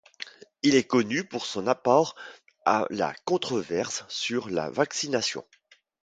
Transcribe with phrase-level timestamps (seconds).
[0.63, 2.15] Il est connu pour son apport
[2.65, 5.45] à la controverse sur la vaccination.